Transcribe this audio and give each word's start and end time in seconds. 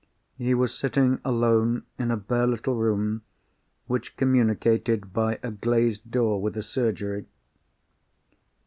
He 0.35 0.55
was 0.55 0.73
sitting 0.75 1.21
alone 1.23 1.83
in 1.99 2.09
a 2.09 2.17
bare 2.17 2.47
little 2.47 2.73
room, 2.73 3.21
which 3.85 4.17
communicated 4.17 5.13
by 5.13 5.37
a 5.43 5.51
glazed 5.51 6.09
door 6.09 6.41
with 6.41 6.57
a 6.57 6.63
surgery. 6.63 7.27